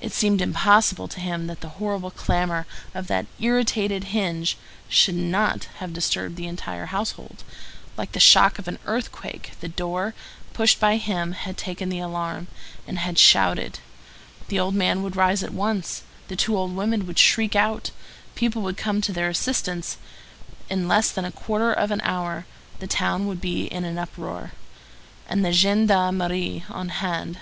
[0.00, 5.68] It seemed impossible to him that the horrible clamor of that irritated hinge should not
[5.76, 7.44] have disturbed the entire household,
[7.96, 10.12] like the shock of an earthquake; the door,
[10.54, 12.48] pushed by him, had taken the alarm,
[12.84, 13.78] and had shouted;
[14.48, 17.92] the old man would rise at once; the two old women would shriek out;
[18.34, 19.98] people would come to their assistance;
[20.68, 22.44] in less than a quarter of an hour
[22.80, 24.50] the town would be in an uproar,
[25.28, 27.38] and the gendarmerie on hand.